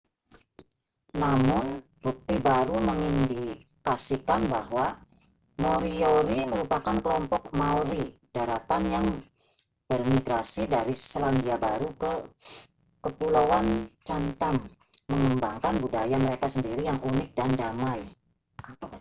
[1.21, 1.65] namun
[2.01, 4.85] bukti baru mengindikasikan bahwa
[5.63, 8.03] moriori merupakan kelompok maori
[8.35, 9.05] daratan yang
[9.89, 12.13] bermigrasi dari selandia baru ke
[13.05, 13.67] kepulauan
[14.07, 14.55] chatham
[15.09, 18.01] mengembangkan budaya mereka sendiri yang unik dan damai